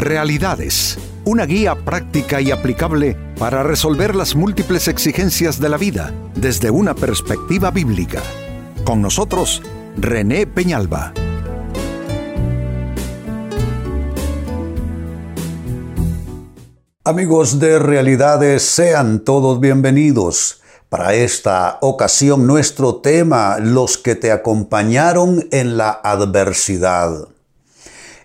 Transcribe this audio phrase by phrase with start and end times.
[0.00, 6.70] Realidades, una guía práctica y aplicable para resolver las múltiples exigencias de la vida desde
[6.70, 8.22] una perspectiva bíblica.
[8.84, 9.60] Con nosotros,
[9.98, 11.12] René Peñalba.
[17.04, 20.62] Amigos de Realidades, sean todos bienvenidos.
[20.88, 27.28] Para esta ocasión nuestro tema, los que te acompañaron en la adversidad.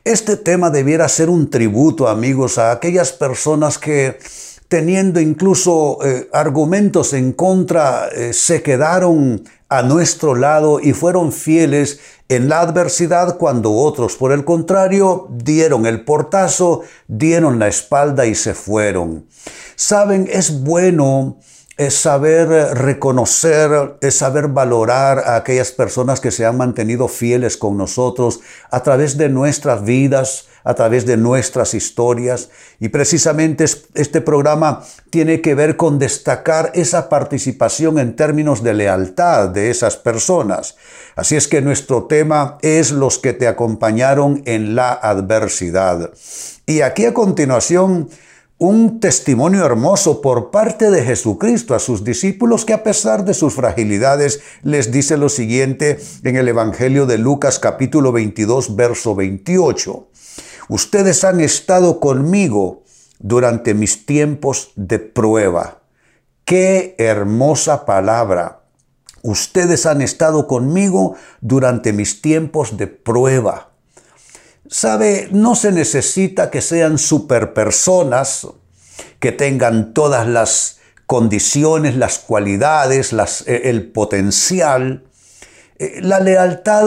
[0.05, 4.19] Este tema debiera ser un tributo, amigos, a aquellas personas que
[4.68, 11.99] teniendo incluso eh, argumentos en contra, eh, se quedaron a nuestro lado y fueron fieles
[12.29, 18.35] en la adversidad cuando otros, por el contrario, dieron el portazo, dieron la espalda y
[18.35, 19.25] se fueron.
[19.75, 21.39] Saben, es bueno
[21.78, 22.47] es saber
[22.78, 28.39] reconocer, es saber valorar a aquellas personas que se han mantenido fieles con nosotros
[28.71, 32.50] a través de nuestras vidas, a través de nuestras historias.
[32.80, 39.49] Y precisamente este programa tiene que ver con destacar esa participación en términos de lealtad
[39.49, 40.77] de esas personas.
[41.17, 46.11] Así es que nuestro tema es los que te acompañaron en la adversidad.
[46.66, 48.09] Y aquí a continuación
[48.58, 53.53] un testimonio hermoso por parte de Jesucristo a sus discípulos que a pesar de sus
[53.53, 60.08] fragilidades les dice lo siguiente en el Evangelio de Lucas capítulo 22 verso 28.
[60.70, 62.83] Ustedes han estado conmigo
[63.20, 65.81] durante mis tiempos de prueba.
[66.45, 68.61] Qué hermosa palabra.
[69.22, 73.74] Ustedes han estado conmigo durante mis tiempos de prueba.
[74.67, 78.47] Sabe, no se necesita que sean superpersonas,
[79.19, 83.13] que tengan todas las condiciones, las cualidades,
[83.45, 85.03] eh, el potencial.
[85.77, 86.86] Eh, la lealtad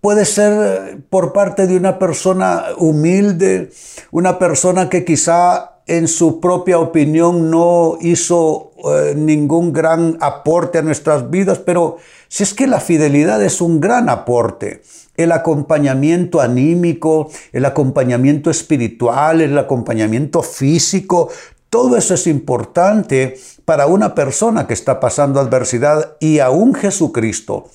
[0.00, 3.70] puede ser por parte de una persona humilde,
[4.10, 10.82] una persona que quizá en su propia opinión no hizo eh, ningún gran aporte a
[10.82, 14.82] nuestras vidas, pero si es que la fidelidad es un gran aporte,
[15.22, 21.30] el acompañamiento anímico, el acompañamiento espiritual, el acompañamiento físico,
[21.70, 27.70] todo eso es importante para una persona que está pasando adversidad y aún Jesucristo,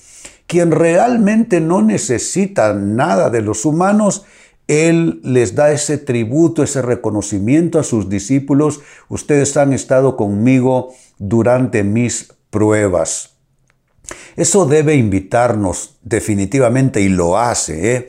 [0.46, 4.24] quien realmente no necesita nada de los humanos,
[4.68, 8.80] él les da ese tributo, ese reconocimiento a sus discípulos.
[9.08, 13.37] Ustedes han estado conmigo durante mis pruebas.
[14.36, 18.08] Eso debe invitarnos definitivamente y lo hace, ¿eh?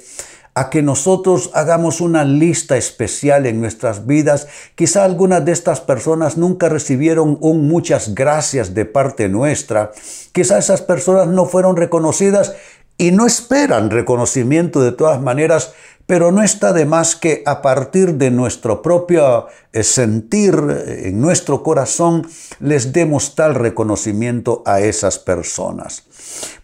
[0.56, 4.48] a que nosotros hagamos una lista especial en nuestras vidas.
[4.76, 9.92] Quizá algunas de estas personas nunca recibieron muchas gracias de parte nuestra.
[10.34, 12.56] Quizá esas personas no fueron reconocidas
[12.98, 15.74] y no esperan reconocimiento de todas maneras,
[16.10, 21.22] pero no está de más que a partir de nuestro propio eh, sentir eh, en
[21.22, 22.28] nuestro corazón
[22.60, 26.06] les demos tal reconocimiento a esas personas.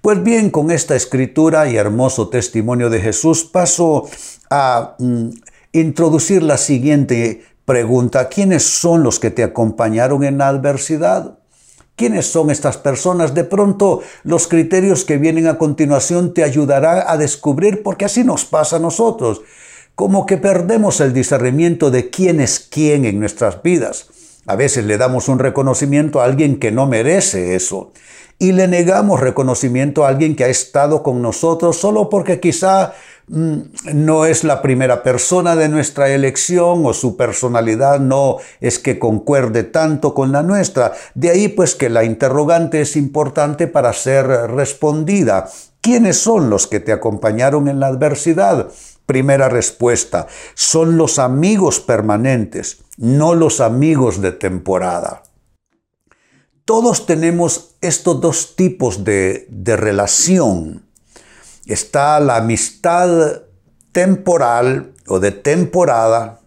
[0.02, 4.10] Pues bien, con esta escritura y hermoso testimonio de Jesús paso
[4.50, 5.30] a mm,
[5.74, 8.30] introducir la siguiente pregunta.
[8.30, 11.38] ¿Quiénes son los que te acompañaron en la adversidad?
[11.96, 13.34] ¿Quiénes son estas personas?
[13.34, 18.44] De pronto los criterios que vienen a continuación te ayudarán a descubrir porque así nos
[18.44, 19.42] pasa a nosotros.
[19.96, 24.08] Como que perdemos el discernimiento de quién es quién en nuestras vidas.
[24.46, 27.94] A veces le damos un reconocimiento a alguien que no merece eso
[28.38, 32.94] y le negamos reconocimiento a alguien que ha estado con nosotros solo porque quizá
[33.28, 39.64] no es la primera persona de nuestra elección o su personalidad no es que concuerde
[39.64, 40.94] tanto con la nuestra.
[41.16, 45.50] De ahí pues que la interrogante es importante para ser respondida.
[45.82, 48.70] ¿Quiénes son los que te acompañaron en la adversidad?
[49.06, 50.26] Primera respuesta,
[50.56, 55.22] son los amigos permanentes, no los amigos de temporada.
[56.66, 60.85] Todos tenemos estos dos tipos de, relación.
[61.66, 63.42] Está la amistad
[63.92, 66.40] temporal o de temporada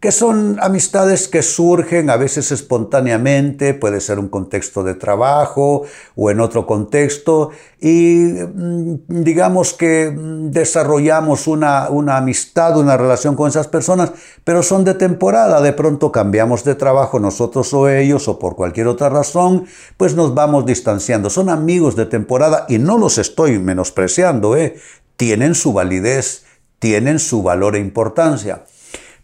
[0.00, 5.82] que son amistades que surgen a veces espontáneamente, puede ser un contexto de trabajo
[6.14, 7.50] o en otro contexto,
[7.80, 14.12] y mm, digamos que mm, desarrollamos una, una amistad, una relación con esas personas,
[14.44, 18.86] pero son de temporada, de pronto cambiamos de trabajo nosotros o ellos o por cualquier
[18.86, 21.30] otra razón, pues nos vamos distanciando.
[21.30, 24.76] Son amigos de temporada y no los estoy menospreciando, ¿eh?
[25.16, 26.44] tienen su validez,
[26.78, 28.64] tienen su valor e importancia.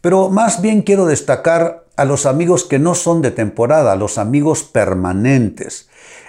[0.02, 4.64] Pero más bien quiero destacar a los amigos que no son de temporada, los amigos
[4.64, 5.88] permanentes.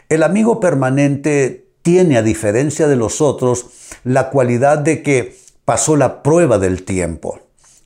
[0.09, 3.65] El amigo permanente tiene, a diferencia de los otros,
[4.03, 5.35] la cualidad de que
[5.65, 7.39] pasó la prueba del tiempo.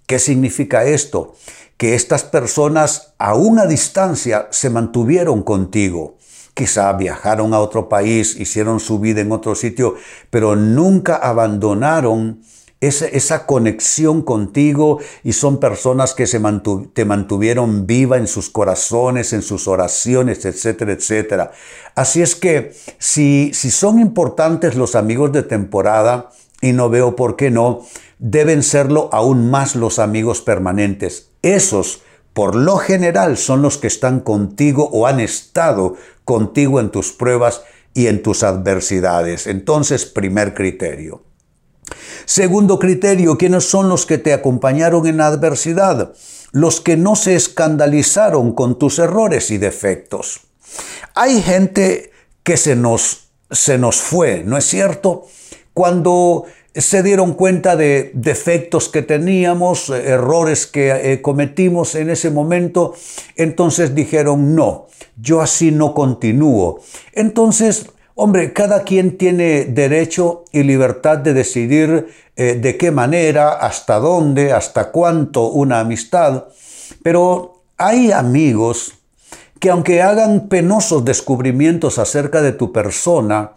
[0.06, 1.36] ¿Qué significa esto?
[1.78, 6.18] Que estas personas a una distancia se mantuvieron contigo.
[6.54, 9.96] Quizá viajaron a otro país, hicieron su vida en otro sitio,
[10.30, 12.42] pero nunca abandonaron
[12.80, 16.40] esa, conexión contigo y son personas que se
[16.94, 21.52] te mantuvieron viva en sus corazones, en sus oraciones, etcétera, etcétera.
[21.96, 26.30] Así es que si, si son importantes los amigos de temporada,
[26.62, 27.86] y no veo por qué no,
[28.20, 31.30] deben serlo aún más los amigos permanentes.
[31.42, 32.02] Esos
[32.34, 37.64] por lo general son los que están contigo o han estado contigo en tus pruebas
[37.94, 39.48] y en tus adversidades.
[39.48, 41.27] Entonces, primer criterio.
[42.26, 46.14] Segundo criterio, ¿quiénes son los que te acompañaron en adversidad?
[46.52, 50.42] Los que no se escandalizaron con tus errores y defectos.
[51.16, 52.12] Hay gente
[52.44, 55.26] que se nos, se nos fue, ¿no es cierto?
[55.74, 62.94] Cuando se dieron cuenta de defectos que teníamos, errores que eh, cometimos en ese momento,
[63.36, 64.88] entonces dijeron, no,
[65.20, 66.82] yo así no continúo.
[67.14, 67.88] Entonces,
[68.20, 74.52] hombre, cada quien tiene derecho y libertad de decidir eh, de qué manera, hasta dónde,
[74.52, 76.46] hasta cuánto una amistad,
[77.04, 78.94] pero hay amigos
[79.60, 83.52] que aunque hagan penosos descubrimientos acerca de tu persona,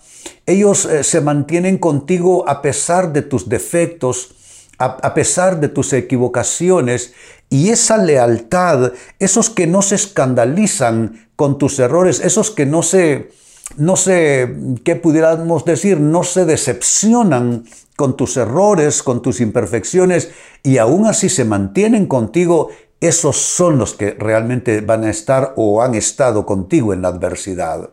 [0.44, 4.34] ellos eh, se mantienen contigo a pesar de tus defectos,
[4.78, 7.12] a, pesar de tus equivocaciones,
[7.50, 13.30] y esa lealtad, esos que no se escandalizan con tus errores, esos que no se,
[13.76, 16.00] no sé, ¿qué pudiéramos decir?
[16.00, 17.64] No se decepcionan
[17.96, 20.30] con tus errores, con tus imperfecciones,
[20.62, 22.70] y aún así se mantienen contigo,
[23.00, 27.90] esos son los que realmente van a estar o han estado contigo en la adversidad.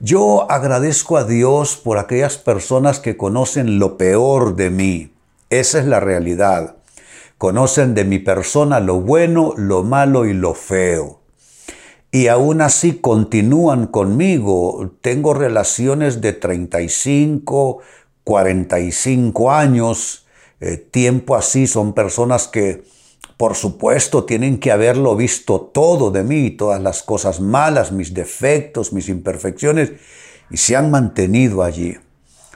[0.00, 5.14] Yo agradezco a Dios por aquellas personas que conocen lo peor de mí.
[5.48, 6.76] Esa es la realidad.
[7.38, 11.21] Conocen de mi persona lo bueno, lo malo y lo feo.
[12.12, 14.92] Y aún así continúan conmigo.
[15.00, 17.80] Tengo relaciones de 35,
[18.22, 20.26] 45 años.
[20.60, 22.84] Eh, tiempo así son personas que
[23.42, 28.92] por supuesto, tienen que haberlo visto todo de mí, todas las cosas malas, mis defectos,
[28.92, 29.94] mis imperfecciones,
[30.48, 31.96] y se han mantenido allí.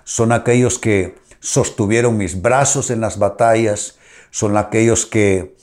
[0.04, 3.98] Son aquellos que sostuvieron mis brazos en las batallas,
[4.30, 5.56] son aquellos que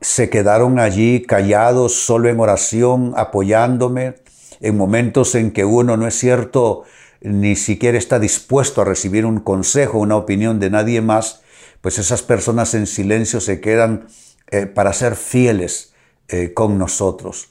[0.00, 4.14] se quedaron allí callados, solo en oración, apoyándome,
[4.60, 6.84] en momentos en que uno no es cierto,
[7.20, 11.42] ni siquiera está dispuesto a recibir un consejo, una opinión de nadie más,
[11.80, 14.06] pues esas personas en silencio se quedan
[14.50, 15.92] eh, para ser fieles
[16.28, 17.48] eh, con nosotros.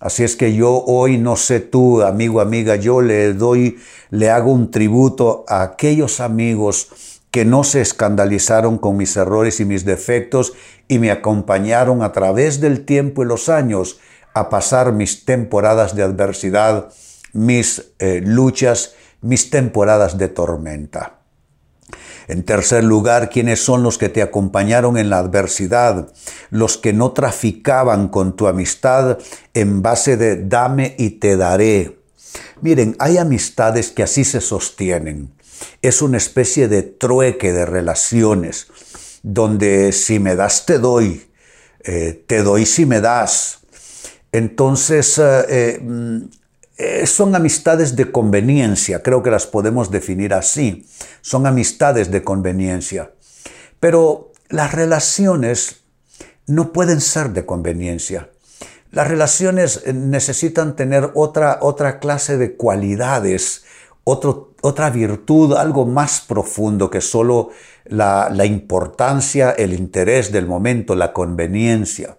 [0.00, 4.50] Así es que yo hoy, no sé tú, amigo, amiga, yo le doy, le hago
[4.50, 6.88] un tributo a aquellos amigos
[7.30, 10.54] que no se escandalizaron con mis errores y mis defectos
[10.90, 14.00] y me acompañaron a través del tiempo y los años
[14.34, 16.92] a pasar mis temporadas de adversidad,
[17.32, 21.20] mis eh, luchas, mis temporadas de tormenta.
[22.26, 26.12] En tercer lugar, ¿quiénes son los que te acompañaron en la adversidad?
[26.50, 29.18] Los que no traficaban con tu amistad
[29.54, 32.00] en base de dame y te daré.
[32.62, 35.30] Miren, hay amistades que así se sostienen.
[35.82, 38.66] Es una especie de trueque de relaciones,
[39.22, 41.26] donde si me das te doy,
[41.84, 43.60] eh, te doy si me das.
[44.32, 45.80] Entonces, eh, eh,
[46.78, 50.86] eh, son amistades de conveniencia, creo que las podemos definir así.
[51.20, 53.12] Son amistades de conveniencia.
[53.80, 55.80] Pero las relaciones
[56.46, 58.30] no pueden ser de conveniencia.
[58.92, 63.64] Las relaciones necesitan tener otra, otra clase de cualidades,
[64.10, 67.50] otra virtud, algo más profundo que solo
[67.86, 72.16] la, importancia, el interés del momento, la conveniencia.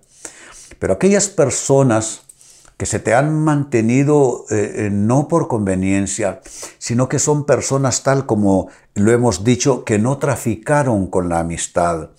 [0.80, 2.22] Pero aquellas personas
[2.78, 6.42] que se te han mantenido eh, eh, no por conveniencia,
[6.80, 12.10] sino que son personas tal como lo hemos dicho, que no traficaron con la amistad,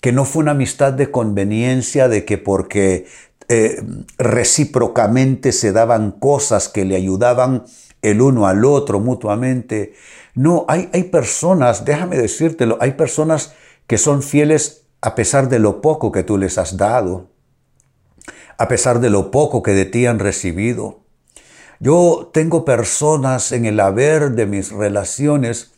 [0.00, 3.06] que no fue una amistad de conveniencia, de que porque
[3.48, 3.82] eh,
[4.16, 7.64] recíprocamente se daban cosas que le ayudaban
[8.04, 9.94] el uno al otro mutuamente.
[10.34, 13.54] No, hay, hay personas, déjame decírtelo, hay personas
[13.86, 17.34] que son fieles a pesar de lo poco que tú les has dado
[18.58, 21.00] a pesar de lo poco que de ti han recibido.
[21.80, 25.72] Yo tengo personas en el haber de mis relaciones,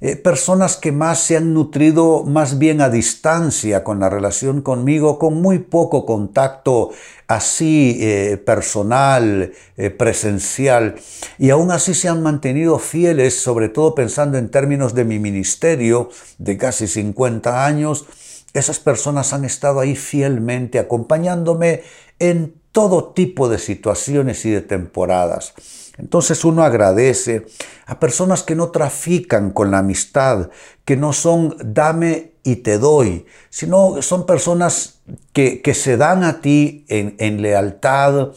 [0.00, 5.18] eh, personas que más se han nutrido más bien a distancia con la relación conmigo,
[5.18, 6.90] con muy poco contacto
[7.26, 10.94] así eh, personal, eh, presencial,
[11.38, 16.10] y aún así se han mantenido fieles, sobre todo pensando en términos de mi ministerio
[16.38, 18.06] de casi 50 años,
[18.54, 21.82] Esas personas han estado ahí fielmente acompañándome
[22.18, 25.52] en todo tipo de situaciones y de temporadas.
[25.98, 27.46] Entonces uno agradece
[27.86, 30.50] a personas que no trafican con la amistad,
[30.84, 35.00] que no son dame y te doy, sino son personas
[35.32, 38.30] que, se dan a ti en, en lealtad,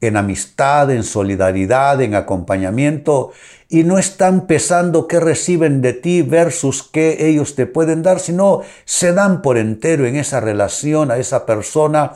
[0.00, 3.32] en amistad, en solidaridad, en acompañamiento,
[3.68, 8.62] y no están pesando qué reciben de ti versus qué ellos te pueden dar, sino
[8.84, 12.12] se dan por entero en esa relación a esa persona,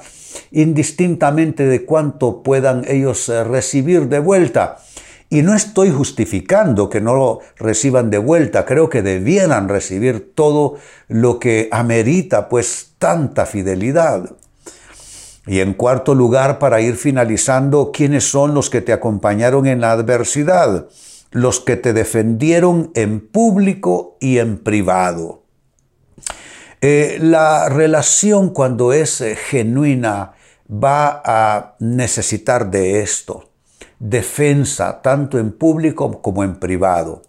[0.50, 4.78] indistintamente de cuánto puedan ellos eh, recibir de vuelta.
[5.32, 10.76] Y no estoy justificando que no lo reciban de vuelta, creo que debieran recibir todo
[11.08, 14.32] lo que amerita pues tanta fidelidad.
[15.46, 19.92] Y en cuarto lugar, para ir finalizando, ¿quiénes son los que te acompañaron en la
[19.92, 20.88] adversidad?
[21.30, 25.44] Los que te defendieron en público y en privado.
[26.82, 30.34] Eh, la relación cuando es eh, genuina
[30.70, 33.51] va a necesitar de esto
[34.02, 37.22] defensa, tanto en público como en privado.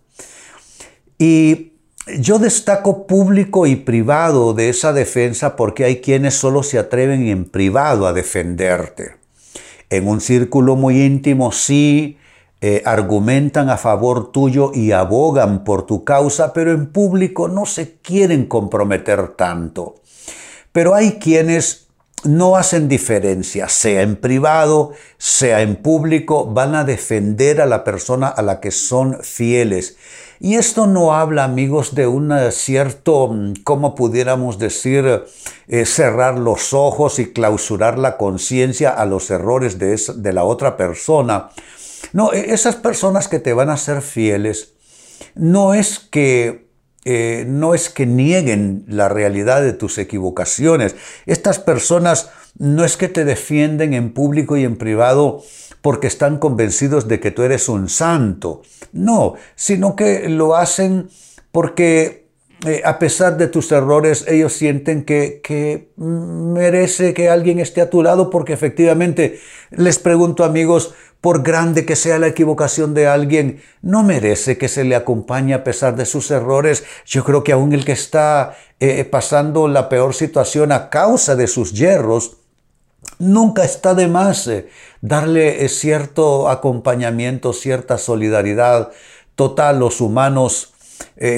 [1.19, 1.73] Y
[2.19, 7.45] yo destaco público y privado de esa defensa porque hay quienes solo se atreven en
[7.45, 9.15] privado a defenderte.
[9.91, 12.17] En un círculo muy íntimo sí
[12.59, 17.97] eh, argumentan a favor tuyo y abogan por tu causa, pero en público no se
[17.97, 19.95] quieren comprometer tanto.
[20.71, 21.82] Pero hay quienes
[22.23, 28.27] no hacen diferencia, sea en privado, sea en público, van a defender a la persona
[28.27, 29.97] a la que son fieles.
[30.39, 35.23] Y esto no habla, amigos, de un cierto, mm, ¿cómo pudiéramos decir,
[35.67, 40.75] eh, cerrar los ojos y clausurar la conciencia a los errores de, de la otra
[40.75, 41.49] persona.
[42.11, 44.73] No, e, esas personas que te van a ser fieles,
[45.35, 46.62] no es que
[47.05, 50.95] eh, no es que nieguen la realidad de tus equivocaciones.
[51.25, 55.43] Estas personas no es que te defienden en público y en privado
[55.81, 58.61] porque están convencidos de que tú eres un santo.
[58.93, 61.09] No, sino que lo hacen
[61.51, 62.22] porque
[62.65, 67.89] eh, a pesar de tus errores, ellos sienten que, que merece que alguien esté a
[67.89, 69.39] tu lado porque efectivamente,
[69.71, 74.83] les pregunto amigos, por grande que sea la equivocación de alguien, no merece que se
[74.83, 76.83] le acompañe a pesar de sus errores.
[77.05, 81.47] Yo creo que aún el que está eh, pasando la peor situación a causa de
[81.47, 82.37] sus yerros,
[83.19, 84.67] nunca está de más eh,
[85.01, 88.91] darle cierto acompañamiento, cierta solidaridad.
[89.35, 90.72] Total, los humanos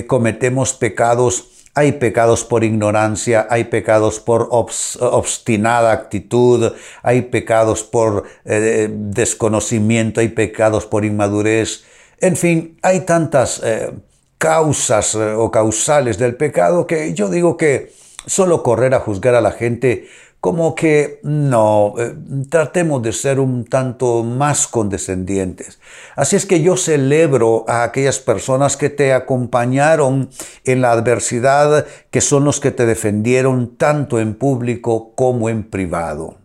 [0.07, 6.71] cometemos pecados hay pecados por ignorancia, hay pecados por obstinada actitud,
[7.03, 11.83] hay pecados por eh, desconocimiento, hay pecados por inmadurez.
[12.21, 13.91] En fin, hay tantas eh,
[14.37, 17.91] causas eh, o causales del pecado que yo digo que
[18.25, 20.07] solo correr a juzgar a la gente
[20.45, 22.13] como que no, eh,
[22.51, 25.79] tratemos de ser un tanto más condescendientes.
[26.15, 30.29] Así es que yo celebro a aquellas personas que te acompañaron
[30.63, 36.35] en la adversidad, que son los que te defendieron tanto en público como en privado.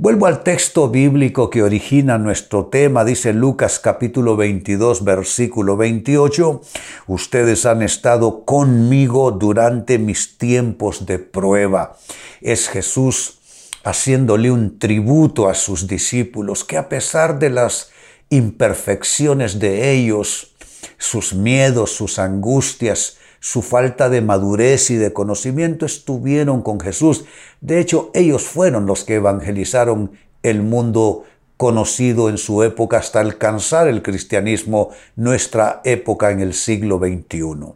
[0.00, 6.60] Vuelvo al texto bíblico que origina nuestro tema, dice Lucas capítulo 22 versículo 28,
[7.08, 11.96] ustedes han estado conmigo durante mis tiempos de prueba.
[12.40, 13.40] Es Jesús
[13.82, 17.90] haciéndole un tributo a sus discípulos que a pesar de las
[18.30, 20.54] imperfecciones de ellos,
[20.96, 23.16] sus miedos, sus angustias,
[23.48, 27.24] su falta de madurez y de conocimiento estuvieron con Jesús.
[27.62, 30.12] De hecho, ellos fueron los que evangelizaron
[30.42, 31.24] el mundo
[31.56, 37.72] conocido en su época hasta alcanzar el cristianismo, nuestra época en el siglo XXI.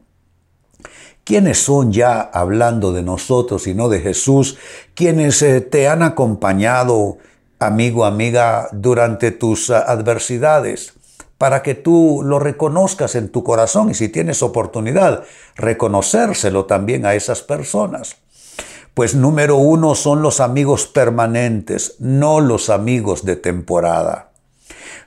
[1.24, 4.58] ¿Quiénes son ya, hablando de nosotros y no de Jesús,
[4.94, 7.16] quienes eh, te han acompañado,
[7.58, 10.92] amigo, amiga, durante tus ah, adversidades?
[11.42, 15.24] Para que tú lo reconozcas en tu corazón y si tienes oportunidad,
[15.56, 18.14] reconocérselo también a esas personas.
[18.94, 24.30] Pues número uno son los amigos permanentes, no los amigos de temporada.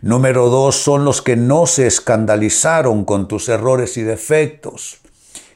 [0.02, 4.98] Número dos son los que no se escandalizaron con tus errores y defectos.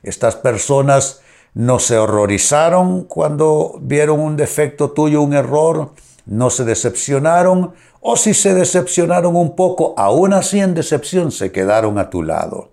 [0.01, 1.19] Estas personas
[1.53, 5.91] no se horrorizaron cuando vieron un defecto tuyo, un error,
[6.25, 11.97] no se decepcionaron o si se decepcionaron un poco, aún así en decepción se quedaron
[11.97, 12.71] a tu lado.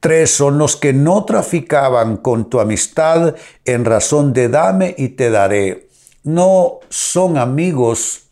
[0.00, 5.30] Tres son los que no traficaban con tu amistad en razón de dame y te
[5.30, 5.88] daré.
[6.24, 8.22] No son amigos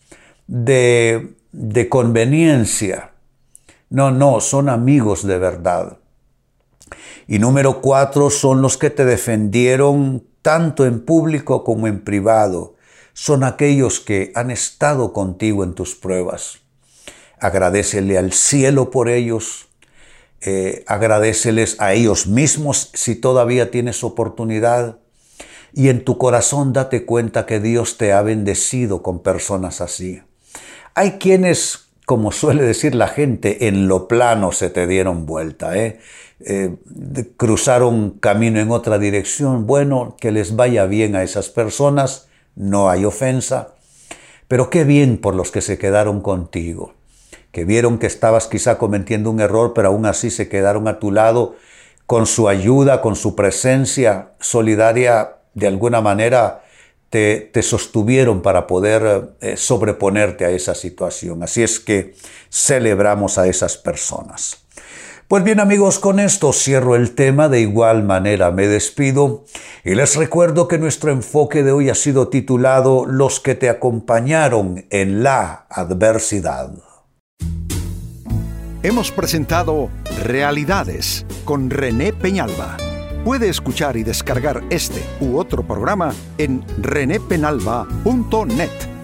[0.47, 3.13] de, de conveniencia.
[3.91, 5.99] No, no, son amigos de verdad.
[7.27, 12.77] Y número cuatro son los que te defendieron tanto en público como en privado,
[13.19, 16.61] son aquellos que han estado contigo en tus pruebas.
[17.41, 19.67] Agradecele al cielo por ellos,
[20.41, 24.99] eh, agradeceles a ellos mismos si todavía tienes oportunidad.
[25.73, 30.23] Y en tu corazón date cuenta que Dios te ha bendecido con personas así.
[30.95, 35.99] Hay quienes como suele decir la gente, en lo plano se te dieron vuelta, ¿eh?
[36.41, 36.77] eh
[37.37, 39.67] cruzaron camino en otra dirección.
[39.67, 42.28] Bueno, que les vaya bien a esas personas,
[42.59, 43.69] no hay ofensa,
[44.49, 46.95] pero qué bien por los que se quedaron contigo,
[47.53, 51.13] que vieron que estabas quizá cometiendo un error, pero aún así se quedaron a tu
[51.13, 51.55] lado
[52.07, 56.63] con su ayuda, con su presencia solidaria, de alguna manera
[57.11, 61.43] te, sostuvieron para poder eh, sobreponerte a esa situación.
[61.43, 62.15] Así es que
[62.51, 64.59] celebramos a esas personas.
[65.29, 69.45] Pues bien amigos, con esto cierro el tema, de igual manera me despido
[69.85, 74.87] y les recuerdo que nuestro enfoque de hoy ha sido titulado Los que te acompañaron
[74.89, 76.73] en la adversidad.
[78.83, 79.91] Hemos presentado
[80.25, 82.79] Realidades con René Peñalba.
[83.23, 88.98] Puede escuchar y descargar este u otro programa en renépenalba.net.